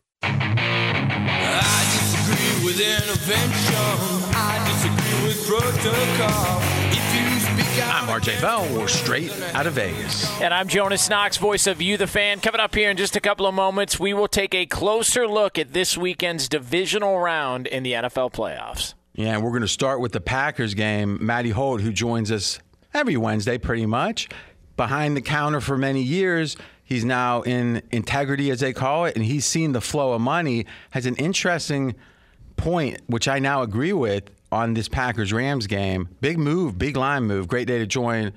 [7.83, 8.67] I'm RJ Bell.
[8.75, 10.41] We're straight out of Vegas.
[10.41, 12.41] And I'm Jonas Knox, voice of You, the fan.
[12.41, 15.59] Coming up here in just a couple of moments, we will take a closer look
[15.59, 18.95] at this weekend's divisional round in the NFL playoffs.
[19.13, 21.19] Yeah, and we're going to start with the Packers game.
[21.21, 22.59] Matty Holt, who joins us
[22.95, 24.31] every Wednesday pretty much,
[24.79, 26.57] behind the counter for many years.
[26.83, 30.65] He's now in integrity, as they call it, and he's seen the flow of money.
[30.93, 31.97] Has an interesting
[32.57, 36.09] point, which I now agree with on this Packers Rams game.
[36.21, 37.49] Big move, big line move.
[37.49, 38.33] Great day to join.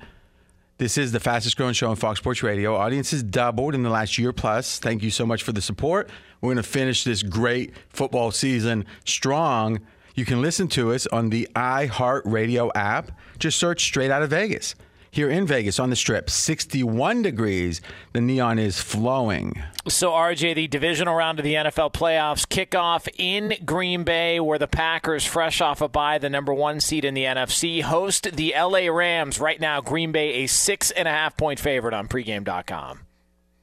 [0.78, 2.74] This is the fastest growing show on Fox Sports Radio.
[2.74, 4.78] Audiences doubled in the last year plus.
[4.78, 6.10] Thank you so much for the support.
[6.40, 9.80] We're going to finish this great football season strong.
[10.16, 13.12] You can listen to us on the iHeartRadio app.
[13.38, 14.74] Just search Straight Out of Vegas.
[15.14, 17.80] Here in Vegas on the strip, 61 degrees.
[18.14, 19.62] The neon is flowing.
[19.86, 24.58] So, RJ, the divisional round of the NFL playoffs kick off in Green Bay, where
[24.58, 28.54] the Packers, fresh off a bye, the number one seed in the NFC, host the
[28.58, 29.38] LA Rams.
[29.38, 33.02] Right now, Green Bay, a six and a half point favorite on pregame.com.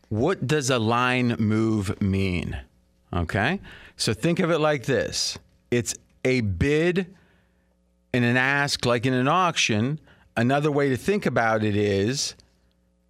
[0.08, 2.62] What does a line move mean?
[3.12, 3.60] Okay.
[3.98, 5.38] So think of it like this
[5.70, 7.14] it's a bid
[8.14, 10.00] and an ask, like in an auction.
[10.42, 12.34] Another way to think about it is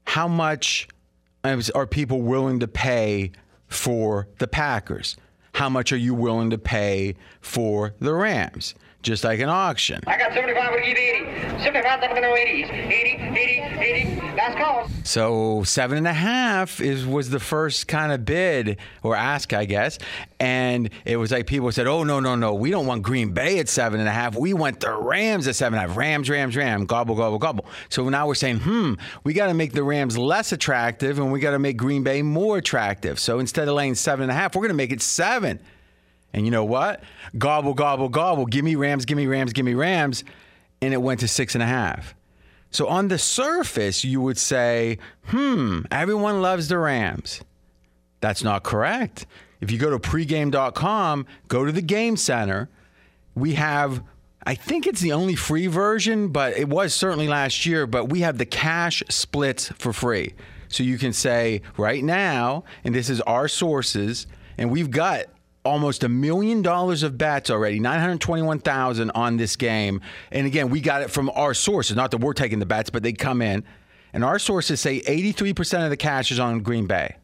[0.03, 0.89] how much
[1.45, 3.31] um, are people willing to pay
[3.67, 5.15] for the Packers?
[5.53, 8.75] How much are you willing to pay for the Rams?
[9.01, 9.99] Just like an auction.
[10.05, 11.63] I got 75, would give 80.
[11.63, 12.71] 75, nothing no 80s.
[12.71, 14.21] 80, 80, 80.
[14.35, 14.87] Last call.
[15.03, 19.65] So seven and a half is was the first kind of bid or ask, I
[19.65, 19.97] guess.
[20.39, 23.59] And it was like people said, "Oh no, no, no, we don't want Green Bay
[23.59, 24.35] at seven and a half.
[24.35, 25.97] We want the Rams at seven and a half.
[25.97, 26.85] Rams, Rams, Rams.
[26.85, 30.51] Gobble, gobble, gobble." So now we're saying, "Hmm, we got to make the Rams less
[30.51, 34.23] attractive, and we got to make Green Bay more attractive." So instead of laying seven
[34.23, 35.59] and a half, we're going to make it seven.
[36.33, 37.03] And you know what?
[37.37, 38.45] Gobble, gobble, gobble.
[38.45, 40.23] Give me Rams, give me Rams, give me Rams.
[40.81, 42.15] And it went to six and a half.
[42.71, 47.41] So on the surface, you would say, hmm, everyone loves the Rams.
[48.21, 49.25] That's not correct.
[49.59, 52.69] If you go to pregame.com, go to the game center,
[53.35, 54.01] we have,
[54.45, 58.21] I think it's the only free version, but it was certainly last year, but we
[58.21, 60.33] have the cash splits for free.
[60.69, 65.25] So you can say right now, and this is our sources, and we've got
[65.63, 70.01] almost a million dollars of bets already, 921,000 on this game.
[70.31, 73.03] And again, we got it from our sources, not that we're taking the bets, but
[73.03, 73.63] they come in.
[74.13, 77.15] And our sources say 83% of the cash is on Green Bay.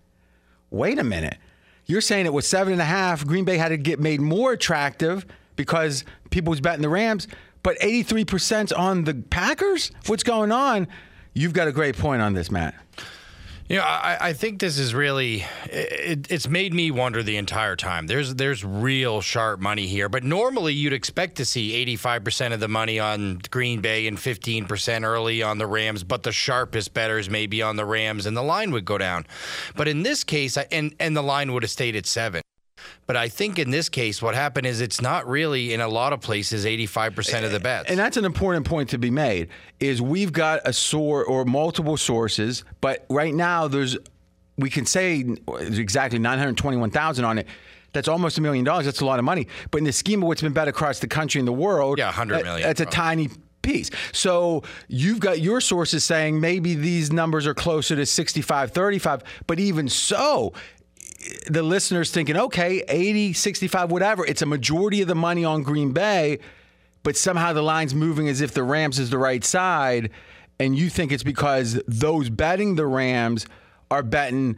[0.70, 1.38] Wait a minute.
[1.86, 3.26] You're saying it was seven and a half.
[3.26, 7.28] Green Bay had to get made more attractive because people was betting the Rams,
[7.64, 9.92] but 83% on the Packers?
[10.06, 10.88] What's going on?
[11.34, 12.76] You've got a great point on this, Matt.
[13.70, 17.76] You know, I, I think this is really it, it's made me wonder the entire
[17.76, 18.08] time.
[18.08, 22.70] There's there's real sharp money here, but normally you'd expect to see 85% of the
[22.70, 27.62] money on Green Bay and 15% early on the Rams, but the sharpest betters maybe
[27.62, 29.26] on the Rams and the line would go down.
[29.76, 32.42] But in this case, and and the line would have stayed at 7.
[33.06, 36.14] But I think in this case, what happened is it's not really in a lot
[36.14, 37.90] of places 85% of the eh, bets.
[37.90, 41.98] And that's an important point to be made is we've got a source or multiple
[41.98, 43.98] sources, but right now there's
[44.58, 45.24] we can say
[45.60, 47.48] exactly 921,000 on it.
[47.94, 48.86] That's almost a million dollars.
[48.86, 49.48] That's a lot of money.
[49.72, 52.08] But in the scheme of what's been bet across the country and the world, Yeah,
[52.08, 53.30] 100 that- million, That's a tiny
[53.62, 53.90] piece.
[54.14, 59.60] So you've got your sources saying maybe these numbers are closer to 65 35, but
[59.60, 60.54] even so,
[61.48, 65.92] the listeners thinking, okay, 80, 65, whatever, it's a majority of the money on Green
[65.92, 66.40] Bay,
[67.04, 70.12] but somehow the line's moving as if the Rams is the right side.
[70.60, 73.46] And you think it's because those betting the Rams
[73.90, 74.58] are betting,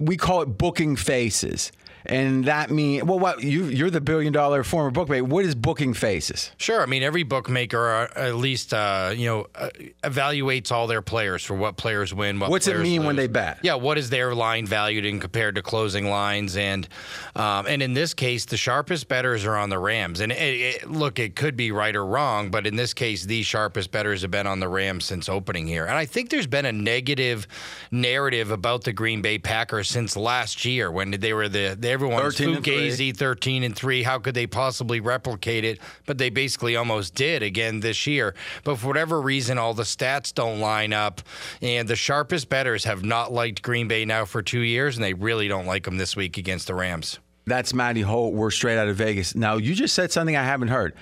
[0.00, 1.72] we call it booking faces.
[2.04, 5.24] And that mean well, what you you're the billion dollar former bookmaker.
[5.24, 6.50] What is booking faces?
[6.56, 6.82] Sure.
[6.82, 9.70] I mean, every bookmaker uh, at least, uh, you know, uh,
[10.02, 12.40] evaluates all their players for what players win.
[12.40, 13.58] What What's it players mean when they bet?
[13.62, 13.74] Yeah.
[13.74, 16.56] What is their line valued in compared to closing lines?
[16.56, 16.88] And
[17.36, 20.20] um, and in this case, the sharpest betters are on the Rams.
[20.20, 23.42] And it, it, look, it could be right or wrong, but in this case, the
[23.42, 25.84] sharpest betters have been on the Rams since opening here.
[25.84, 27.46] And I think there's been a negative
[27.90, 32.36] narrative about the Green Bay Packers since last year when they were the, the everyone's
[32.36, 32.88] 13 and three.
[32.90, 37.42] fugazi 13 and 3 how could they possibly replicate it but they basically almost did
[37.42, 41.20] again this year but for whatever reason all the stats don't line up
[41.60, 45.14] and the sharpest betters have not liked green bay now for two years and they
[45.14, 48.34] really don't like them this week against the rams That's Matty Holt.
[48.34, 49.34] We're straight out of Vegas.
[49.34, 50.94] Now, you just said something I haven't heard.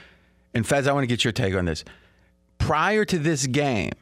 [0.55, 1.85] And Fez, I want to get your take on this.
[2.57, 3.93] Prior to this game,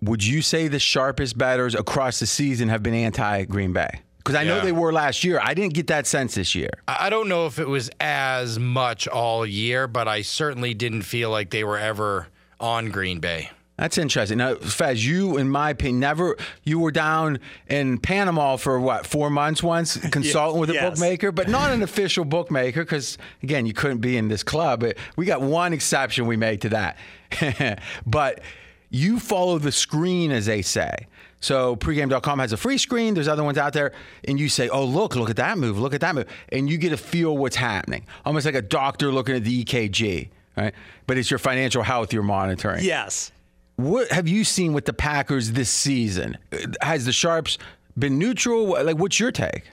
[0.00, 4.00] would you say the sharpest batters across the season have been anti Green Bay?
[4.22, 5.40] Because I know they were last year.
[5.42, 6.70] I didn't get that sense this year.
[6.86, 11.02] I I don't know if it was as much all year, but I certainly didn't
[11.02, 12.28] feel like they were ever
[12.60, 13.50] on Green Bay.
[13.76, 14.38] That's interesting.
[14.38, 19.30] Now, Fez, you, in my opinion, never, you were down in Panama for what, four
[19.30, 20.90] months once, consulting with a yes.
[20.90, 24.80] bookmaker, but not an official bookmaker because, again, you couldn't be in this club.
[24.80, 27.80] But We got one exception we made to that.
[28.06, 28.42] but
[28.90, 31.08] you follow the screen, as they say.
[31.42, 33.14] So pregame.com has a free screen.
[33.14, 33.92] There's other ones out there.
[34.24, 35.78] And you say, oh, look, look at that move.
[35.78, 36.26] Look at that move.
[36.50, 38.06] And you get to feel what's happening.
[38.24, 40.72] Almost like a doctor looking at the EKG, right?
[41.06, 42.84] But it's your financial health you're monitoring.
[42.84, 43.32] Yes.
[43.74, 46.38] What have you seen with the Packers this season?
[46.80, 47.58] Has the Sharps
[47.98, 48.84] been neutral?
[48.84, 49.64] Like, what's your take?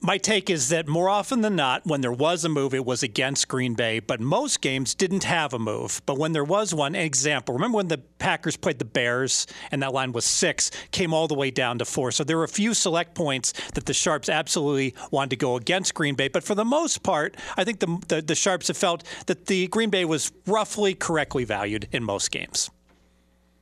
[0.00, 3.02] My take is that more often than not, when there was a move, it was
[3.02, 6.00] against Green Bay, but most games didn't have a move.
[6.06, 9.92] But when there was one, example, remember when the Packers played the Bears and that
[9.92, 12.12] line was six, came all the way down to four.
[12.12, 15.94] So there were a few select points that the Sharps absolutely wanted to go against
[15.94, 16.28] Green Bay.
[16.28, 19.66] But for the most part, I think the, the, the Sharps have felt that the
[19.66, 22.70] Green Bay was roughly correctly valued in most games.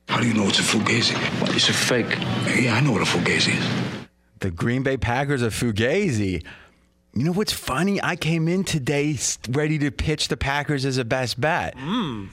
[0.07, 1.15] How do you know it's a fugazi?
[1.55, 2.15] It's a fake.
[2.61, 3.86] Yeah, I know what a fugazi is.
[4.39, 6.43] The Green Bay Packers are Fugazi.
[7.13, 8.01] You know what's funny?
[8.03, 9.17] I came in today
[9.49, 11.75] ready to pitch the Packers as a best bet.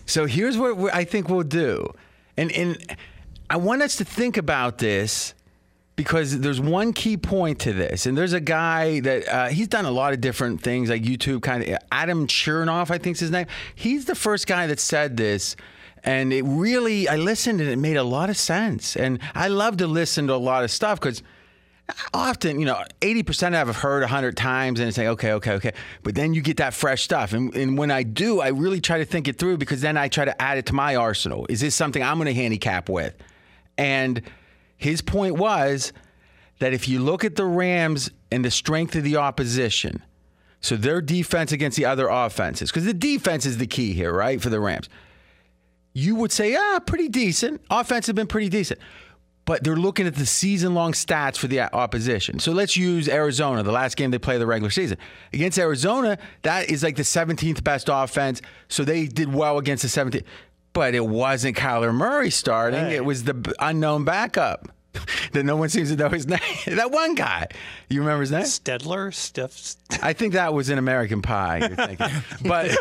[0.06, 1.94] So here's what I think we'll do.
[2.36, 2.96] And, and
[3.48, 5.32] I want us to think about this
[5.96, 8.04] because there's one key point to this.
[8.04, 11.40] And there's a guy that uh, he's done a lot of different things like YouTube
[11.40, 13.46] kind of Adam Chernoff, I think's his name.
[13.74, 15.56] He's the first guy that said this.
[16.02, 18.96] And it really, I listened and it made a lot of sense.
[18.96, 21.22] And I love to listen to a lot of stuff because
[22.12, 25.72] often, you know, 80% I've heard 100 times and say, okay, okay, okay.
[26.02, 27.32] But then you get that fresh stuff.
[27.32, 30.08] And, and when I do, I really try to think it through because then I
[30.08, 31.46] try to add it to my arsenal.
[31.48, 33.14] Is this something I'm going to handicap with?
[33.76, 34.22] And
[34.76, 35.92] his point was
[36.58, 40.02] that if you look at the Rams and the strength of the opposition,
[40.60, 44.40] so their defense against the other offenses, because the defense is the key here, right,
[44.40, 44.88] for the Rams
[45.94, 47.62] you would say, ah, pretty decent.
[47.70, 48.80] Offense has been pretty decent.
[49.46, 52.38] But they're looking at the season long stats for the opposition.
[52.38, 54.96] So let's use Arizona, the last game they play the regular season.
[55.32, 58.40] Against Arizona, that is like the 17th best offense.
[58.68, 60.24] So they did well against the 17th.
[60.72, 64.68] But it wasn't Kyler Murray starting, it was the unknown backup
[65.32, 66.40] that no one seems to know his name.
[66.66, 67.48] that one guy.
[67.88, 68.42] You remember his name?
[68.42, 69.76] Stedler, Stiff.
[70.02, 71.58] I think that was in American Pie.
[71.58, 71.76] You're
[72.44, 72.76] but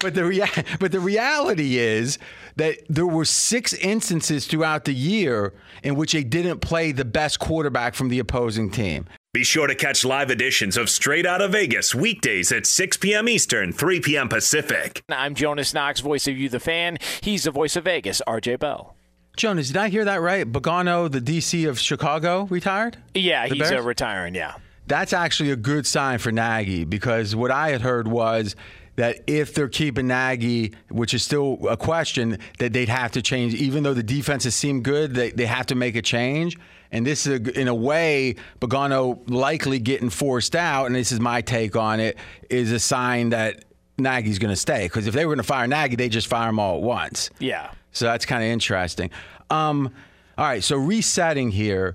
[0.00, 2.18] but the rea- but the reality is
[2.56, 7.38] that there were six instances throughout the year in which they didn't play the best
[7.38, 9.06] quarterback from the opposing team.
[9.34, 13.28] Be sure to catch live editions of Straight Out of Vegas weekdays at 6 p.m.
[13.28, 14.28] Eastern, 3 p.m.
[14.28, 15.02] Pacific.
[15.08, 16.96] I'm Jonas Knox, voice of you, the fan.
[17.20, 18.96] He's the voice of Vegas, RJ Bell.
[19.38, 20.50] Jonas, did I hear that right?
[20.50, 22.96] Pagano, the DC of Chicago, retired.
[23.14, 24.34] Yeah, The he's uh, retiring.
[24.34, 24.56] Yeah.
[24.88, 28.56] That's actually a good sign for Nagy because what I had heard was
[28.96, 33.54] that if they're keeping Nagy, which is still a question, that they'd have to change.
[33.54, 36.58] Even though the defenses seem good, they, they have to make a change.
[36.90, 41.20] And this is, a, in a way, Pagano likely getting forced out, and this is
[41.20, 42.18] my take on it,
[42.50, 43.64] is a sign that
[43.98, 44.86] Nagy's going to stay.
[44.86, 47.30] Because if they were going to fire Nagy, they just fire him all at once.
[47.38, 47.70] Yeah.
[47.98, 49.10] So that's kind of interesting.
[49.50, 49.92] Um,
[50.36, 51.94] all right, so resetting here.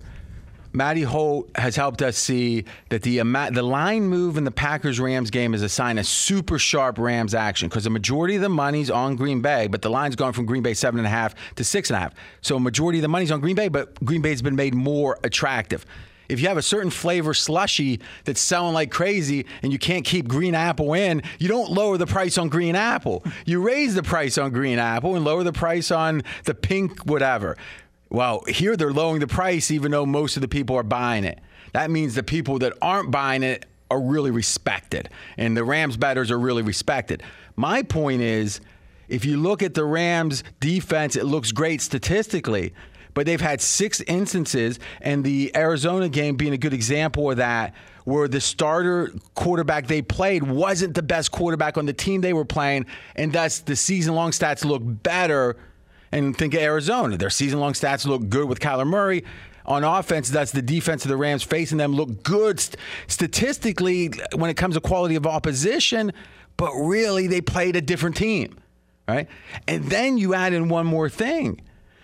[0.76, 5.30] Matty Holt has helped us see that the the line move in the Packers Rams
[5.30, 8.90] game is a sign of super sharp Rams action because the majority of the money's
[8.90, 11.64] on Green Bay, but the line's gone from Green Bay seven and a half to
[11.64, 12.16] six and a half.
[12.42, 15.20] So a majority of the money's on Green Bay, but Green Bay's been made more
[15.24, 15.86] attractive.
[16.30, 20.28] If you have a certain flavor slushy that's selling like crazy and you can't keep
[20.28, 23.24] green apple in, you don't lower the price on green apple.
[23.46, 27.58] You raise the price on green apple and lower the price on the pink whatever.
[28.10, 31.40] Well, here they're lowering the price even though most of the people are buying it.
[31.74, 36.32] That means the people that aren't buying it are really respected, and the Rams betters
[36.32, 37.22] are really respected.
[37.56, 38.60] My point is,
[39.08, 42.74] if you look at the Rams defense, it looks great statistically,
[43.14, 47.74] but they've had six instances, and the Arizona game being a good example of that,
[48.06, 52.46] where the starter quarterback they played wasn't the best quarterback on the team they were
[52.46, 55.56] playing, and thus the season long stats look better
[56.12, 57.18] and think of Arizona.
[57.18, 59.24] Their season long stats look good with Kyler Murray.
[59.66, 62.76] On offense, that's the defense of the Rams facing them look good st-
[63.08, 66.12] statistically when it comes to quality of opposition,
[66.58, 68.58] but really they played a different team,
[69.08, 69.28] right?
[69.68, 71.62] And then you add in one more thing.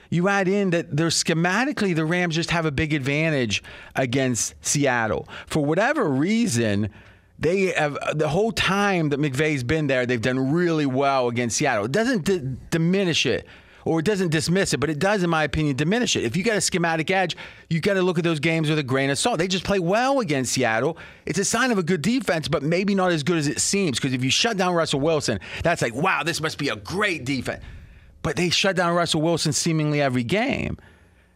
[0.10, 3.64] You add in that they're schematically the Rams just have a big advantage
[3.96, 5.28] against Seattle.
[5.48, 6.90] For whatever reason,
[7.38, 11.86] they have the whole time that McVay's been there, they've done really well against Seattle.
[11.86, 12.42] It doesn't d-
[12.72, 13.48] diminish it
[13.86, 16.24] or it doesn't dismiss it, but it does, in my opinion, diminish it.
[16.24, 17.38] If you got a schematic edge,
[17.70, 19.40] you got to look at those games with a grain of salt.
[19.40, 20.98] They just play well against Seattle.
[21.26, 23.98] It's a sign of a good defense, but maybe not as good as it seems.
[23.98, 27.26] Because if you shut down Russell Wilson, that's like, wow, this must be a great
[27.26, 27.64] defense.
[28.22, 30.78] But they shut down Russell Wilson seemingly every game.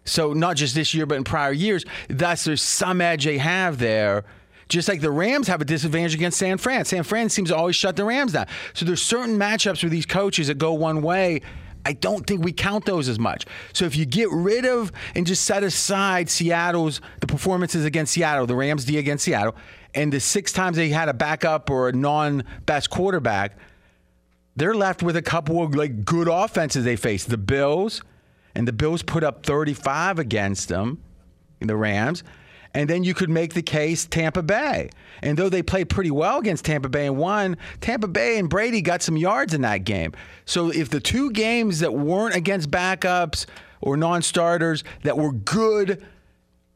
[0.06, 1.86] So not just this year, but in prior years.
[2.10, 4.26] Thus, there's some edge they have there.
[4.70, 6.86] Just like the Rams have a disadvantage against San Fran.
[6.86, 8.48] San Fran seems to always shut the Rams down.
[8.74, 11.42] So there's certain matchups with these coaches that go one way
[11.86, 13.46] I don't think we count those as much.
[13.74, 18.46] So if you get rid of and just set aside Seattle's the performances against Seattle,
[18.46, 19.56] the Rams D against Seattle,
[19.94, 23.58] and the six times they had a backup or a non-best quarterback,
[24.56, 27.24] they're left with a couple of like good offenses they face.
[27.24, 28.02] The Bills,
[28.56, 31.02] and the Bills put up 35 against them,
[31.60, 32.24] the Rams.
[32.76, 34.90] And then you could make the case Tampa Bay.
[35.22, 38.82] And though they played pretty well against Tampa Bay and won, Tampa Bay and Brady
[38.82, 40.14] got some yards in that game.
[40.46, 43.46] So if the two games that weren't against backups
[43.80, 46.04] or non starters that were good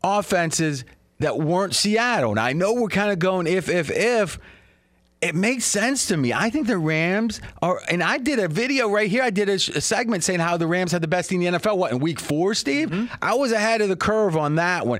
[0.03, 0.85] offenses
[1.19, 4.37] that weren't Seattle, and I know we're kind of going if, if, if
[5.21, 6.33] it makes sense to me.
[6.33, 9.23] I think the Rams are, and I did a video right here.
[9.23, 11.59] I did a, a segment saying how the Rams had the best team in the
[11.59, 11.77] NFL.
[11.77, 12.89] What in Week Four, Steve?
[12.91, 13.15] Mm-hmm.
[13.21, 14.99] I was ahead of the curve on that one.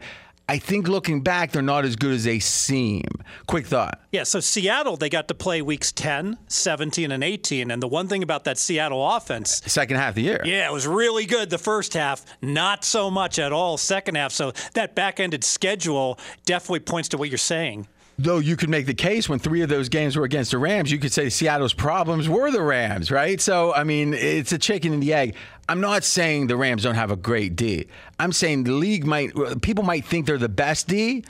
[0.49, 3.03] I think looking back, they're not as good as they seem.
[3.47, 3.99] Quick thought.
[4.13, 7.69] Yeah, so Seattle, they got to play weeks 10, 17, and 18.
[7.69, 9.61] And the one thing about that Seattle offense.
[9.65, 10.41] Second half of the year.
[10.45, 14.31] Yeah, it was really good the first half, not so much at all second half.
[14.31, 17.85] So that back ended schedule definitely points to what you're saying.
[18.19, 20.91] Though you could make the case when three of those games were against the Rams,
[20.91, 23.39] you could say Seattle's problems were the Rams, right?
[23.39, 25.35] So, I mean, it's a chicken and the egg.
[25.69, 27.87] I'm not saying the Rams don't have a great D.
[28.19, 31.25] I'm saying the league might, people might think they're the best D.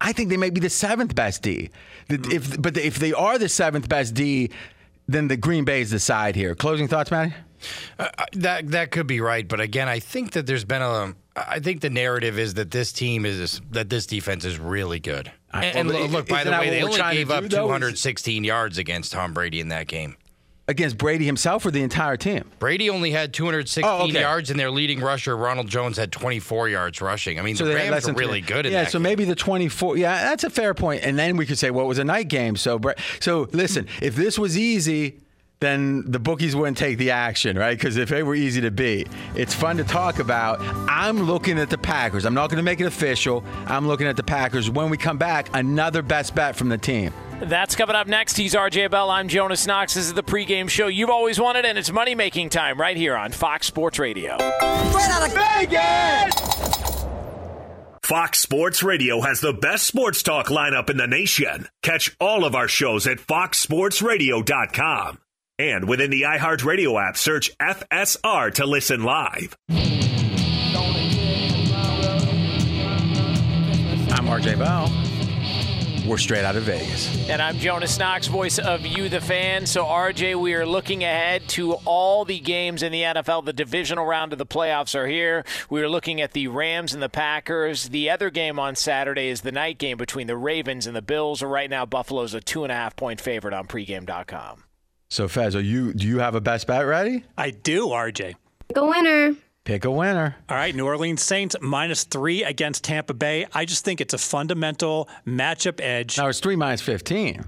[0.00, 1.70] I think they might be the seventh best D.
[2.08, 4.50] If, but if they are the seventh best D,
[5.06, 6.54] then the Green Bay is the side here.
[6.54, 7.34] Closing thoughts, Matty?
[7.98, 11.14] Uh, that that could be right, but again, I think that there's been a.
[11.34, 15.32] I think the narrative is that this team is that this defense is really good.
[15.52, 19.60] And, and look, by the way, they only gave up 216 yards against Tom Brady
[19.60, 20.16] in that game.
[20.68, 22.48] Against Brady himself or the entire team?
[22.58, 24.20] Brady only had 216 oh, okay.
[24.20, 27.38] yards, and their leading rusher, Ronald Jones, had 24 yards rushing.
[27.38, 29.02] I mean, so the Rams are really good Yeah, so game.
[29.02, 29.96] maybe the 24.
[29.96, 31.02] Yeah, that's a fair point.
[31.02, 32.56] And then we could say, well, it was a night game.
[32.56, 32.80] So,
[33.20, 35.18] so listen, if this was easy,
[35.62, 37.78] then the bookies wouldn't take the action, right?
[37.78, 40.58] Because if it were easy to beat, it's fun to talk about.
[40.60, 42.26] I'm looking at the Packers.
[42.26, 43.42] I'm not going to make it official.
[43.66, 44.68] I'm looking at the Packers.
[44.68, 47.14] When we come back, another best bet from the team.
[47.40, 48.36] That's coming up next.
[48.36, 49.08] He's RJ Bell.
[49.08, 49.94] I'm Jonas Knox.
[49.94, 53.16] This is the pregame show you've always wanted, and it's money making time right here
[53.16, 54.36] on Fox Sports Radio.
[54.36, 56.34] Right out of Vegas!
[58.02, 61.68] Fox Sports Radio has the best sports talk lineup in the nation.
[61.82, 65.18] Catch all of our shows at foxsportsradio.com.
[65.58, 69.56] And within the iHeartRadio app, search FSR to listen live.
[74.10, 74.90] I'm RJ Bell.
[76.06, 77.28] We're straight out of Vegas.
[77.28, 79.66] And I'm Jonas Knox, voice of You, the fan.
[79.66, 83.44] So, RJ, we are looking ahead to all the games in the NFL.
[83.44, 85.44] The divisional round of the playoffs are here.
[85.70, 87.90] We are looking at the Rams and the Packers.
[87.90, 91.40] The other game on Saturday is the night game between the Ravens and the Bills.
[91.40, 94.64] Right now, Buffalo's a two and a half point favorite on pregame.com.
[95.12, 95.92] So, Fez, are you?
[95.92, 97.22] Do you have a best bet ready?
[97.36, 98.34] I do, RJ.
[98.72, 99.36] Go winner.
[99.64, 100.36] Pick a winner.
[100.48, 103.46] All right, New Orleans Saints minus three against Tampa Bay.
[103.52, 106.16] I just think it's a fundamental matchup edge.
[106.16, 107.44] Now it's three minus fifteen.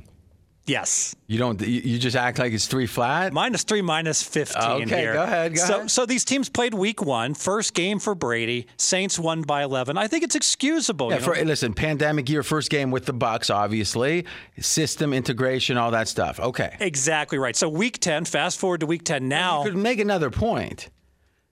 [0.67, 1.15] Yes.
[1.27, 1.61] You don't.
[1.61, 3.33] You you just act like it's three flat.
[3.35, 5.13] Minus three, minus 15 Okay, here.
[5.13, 5.91] go ahead, go so, ahead.
[5.91, 8.67] so these teams played week one, first game for Brady.
[8.79, 9.99] Saints won by 11.
[9.99, 11.11] I think it's excusable.
[11.11, 14.25] Yeah, you for, listen, pandemic year, first game with the Bucs, obviously,
[14.59, 16.41] system integration, all that stuff.
[16.41, 17.55] Okay, exactly right.
[17.57, 19.65] So week 10, fast forward to week 10 now.
[19.65, 20.89] could make another point.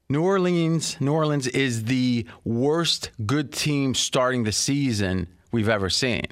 [0.09, 6.27] New Orleans, New Orleans is the worst good team starting the season we've ever seen.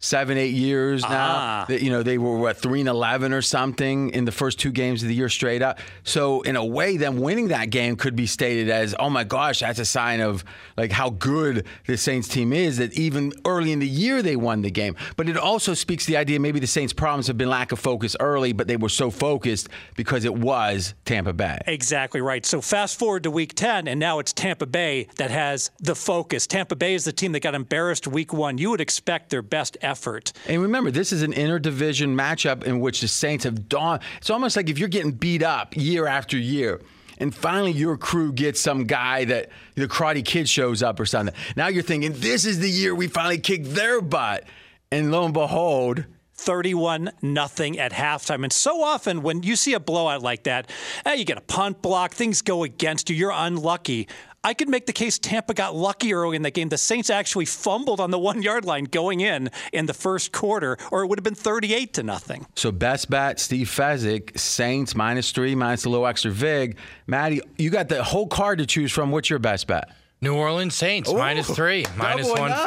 [0.00, 1.08] Seven, eight years now.
[1.10, 1.64] Ah.
[1.68, 4.70] That, You know, they were what three and eleven or something in the first two
[4.70, 5.80] games of the year straight up.
[6.04, 9.58] So in a way, them winning that game could be stated as, oh my gosh,
[9.58, 10.44] that's a sign of
[10.76, 12.76] like how good the Saints team is.
[12.78, 14.94] That even early in the year they won the game.
[15.16, 17.80] But it also speaks to the idea maybe the Saints' problems have been lack of
[17.80, 21.58] focus early, but they were so focused because it was Tampa Bay.
[21.66, 22.46] Exactly right.
[22.46, 26.46] So fast forward to week 10, and now it's Tampa Bay that has the focus.
[26.46, 28.58] Tampa Bay is the team that got embarrassed week one.
[28.58, 30.32] You would expect their best effort.
[30.46, 34.02] And remember, this is an interdivision matchup in which the Saints have dawned.
[34.18, 36.80] It's almost like if you're getting beat up year after year,
[37.18, 41.34] and finally your crew gets some guy that the Karate Kid shows up or something.
[41.56, 44.44] Now you're thinking, this is the year we finally kick their butt.
[44.90, 46.04] And lo and behold,
[46.38, 48.44] 31 nothing at halftime.
[48.44, 50.70] And so often when you see a blowout like that,
[51.04, 54.08] eh, you get a punt block, things go against you, you're unlucky.
[54.44, 56.68] I could make the case Tampa got lucky early in the game.
[56.68, 60.76] The Saints actually fumbled on the one yard line going in in the first quarter,
[60.92, 62.46] or it would have been 38 to nothing.
[62.54, 66.76] so best bet, Steve Fezzik, Saints minus three, minus a little extra vig.
[67.06, 69.10] Matty, you got the whole card to choose from.
[69.10, 69.90] What's your best bet?
[70.20, 72.66] New Orleans Saints minus three, minus doubling up.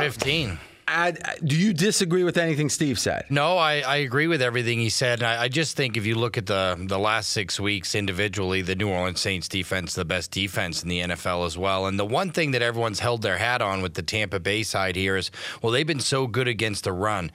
[0.92, 1.24] 115.
[1.32, 3.26] Add, do you disagree with anything Steve said?
[3.30, 5.24] No, I, I agree with everything he said.
[5.24, 8.76] I, I just think if you look at the the last six weeks individually, the
[8.76, 11.86] New Orleans Saints defense, the best defense in the NFL as well.
[11.86, 14.96] And the one thing that everyone's held their hat on with the Tampa Bay side
[14.96, 15.32] here is,
[15.62, 17.32] well, they've been so good against the run.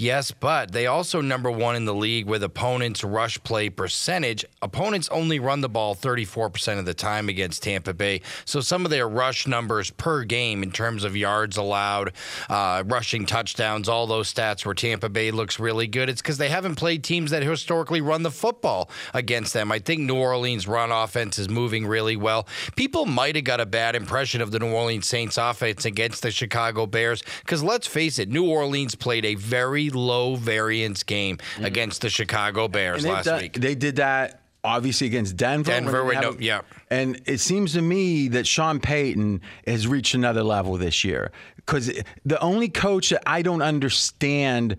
[0.00, 4.46] Yes, but they also number one in the league with opponents' rush play percentage.
[4.62, 8.22] Opponents only run the ball 34% of the time against Tampa Bay.
[8.46, 12.14] So some of their rush numbers per game in terms of yards allowed,
[12.48, 16.08] uh, rushing touchdowns, all those stats where Tampa Bay looks really good.
[16.08, 19.70] It's because they haven't played teams that historically run the football against them.
[19.70, 22.48] I think New Orleans' run offense is moving really well.
[22.74, 26.30] People might have got a bad impression of the New Orleans Saints offense against the
[26.30, 31.64] Chicago Bears because let's face it, New Orleans played a very low variance game mm-hmm.
[31.64, 33.54] against the Chicago Bears last done- week.
[33.54, 35.70] They did that obviously against Denver.
[35.70, 36.60] Denver, no- yeah.
[36.90, 41.90] And it seems to me that Sean Payton has reached another level this year because
[42.24, 44.76] the only coach that I don't understand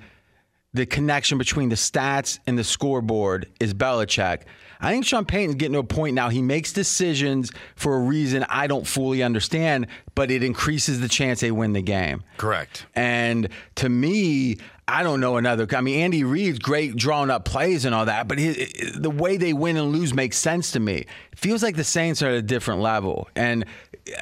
[0.73, 4.43] the connection between the stats and the scoreboard is Belichick.
[4.79, 8.45] I think Sean Payton's getting to a point now he makes decisions for a reason
[8.49, 12.23] I don't fully understand, but it increases the chance they win the game.
[12.37, 12.87] Correct.
[12.95, 14.57] And to me,
[14.91, 15.65] I don't know another.
[15.73, 19.37] I mean, Andy Reid's great drawing up plays and all that, but his, the way
[19.37, 21.05] they win and lose makes sense to me.
[21.31, 23.29] It feels like the Saints are at a different level.
[23.33, 23.65] And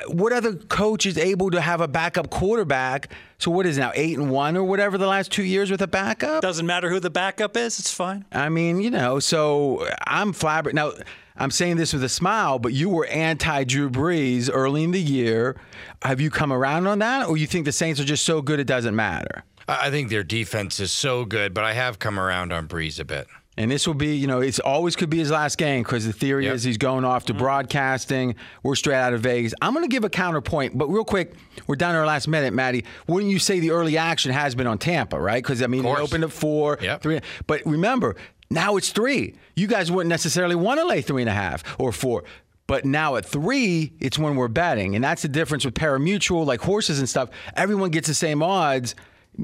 [0.07, 3.11] what other coach is able to have a backup quarterback?
[3.39, 5.81] So what is it now eight and one or whatever the last two years with
[5.81, 6.43] a backup?
[6.43, 8.25] Doesn't matter who the backup is, it's fine.
[8.31, 10.75] I mean, you know, so I'm flabbergasted.
[10.75, 11.03] Now,
[11.39, 15.01] I'm saying this with a smile, but you were anti Drew Brees early in the
[15.01, 15.55] year.
[16.03, 18.59] Have you come around on that, or you think the Saints are just so good
[18.59, 19.45] it doesn't matter?
[19.69, 23.05] I think their defense is so good, but I have come around on Brees a
[23.05, 23.27] bit.
[23.57, 26.13] And this will be, you know, it's always could be his last game because the
[26.13, 26.55] theory Yep.
[26.55, 27.41] is he's going off to mm-hmm.
[27.41, 28.35] broadcasting.
[28.63, 29.53] We're straight out of Vegas.
[29.61, 31.33] I'm going to give a counterpoint, but real quick,
[31.67, 32.85] we're down to our last minute, Matty.
[33.07, 35.43] Wouldn't you say the early action has been on Tampa, right?
[35.43, 37.01] Because I mean, it opened at four, Yep.
[37.01, 37.19] three.
[37.47, 38.15] But remember,
[38.49, 39.35] now it's three.
[39.57, 42.23] You guys wouldn't necessarily want to lay three and a half or four.
[42.65, 44.95] But now at three, it's when we're betting.
[44.95, 47.29] And that's the difference with parimutuel, like horses and stuff.
[47.55, 48.95] Everyone gets the same odds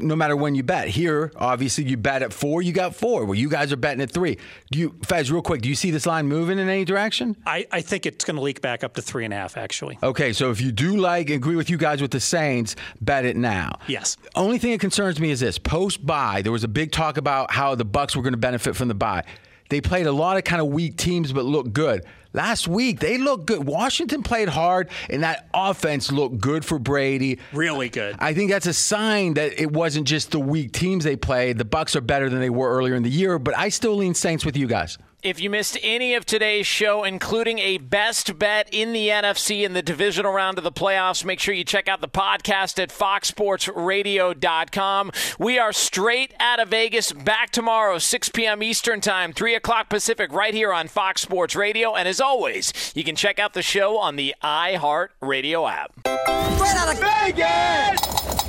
[0.02, 0.88] no matter when you bet.
[0.88, 3.26] Here, obviously, you bet at four, you got four.
[3.26, 4.38] Well, you guys are betting at three.
[4.72, 7.36] Do you, Fez, real quick, do you see this line moving in any direction?
[7.46, 9.98] I, I think it's going to leak back up to three and a half, actually.
[10.04, 13.26] Okay, so if you do like, and agree with you guys with the Saints, bet
[13.26, 13.80] it now.
[13.88, 14.18] Yes.
[14.36, 17.52] Only thing that concerns me is this: post bye, there was a big talk about
[17.52, 19.24] how the Bucs were going to benefit from the bye.
[19.70, 22.06] They played a lot of kind of weak teams, but looked good.
[22.36, 23.66] Last week they looked good.
[23.66, 27.40] Washington played hard, and that offense looked good for Brady.
[27.54, 28.18] Really good.
[28.20, 31.58] I think that's a sign that it wasn't just the weak teams they played.
[31.58, 34.14] The Bucs are better than they were earlier in the year, but I still lean
[34.14, 34.98] Saints with you guys.
[35.26, 39.74] If you missed any of today's show, including a best bet in the NFC in
[39.74, 45.12] the divisional round of the playoffs, make sure you check out the podcast at foxsportsradio.com.
[45.40, 48.62] We are straight out of Vegas, back tomorrow, 6 p.m.
[48.62, 51.96] Eastern Time, 3 o'clock Pacific, right here on Fox Sports Radio.
[51.96, 55.92] And as always, you can check out the show on the iHeart Radio app.
[56.02, 58.45] Straight out of Vegas!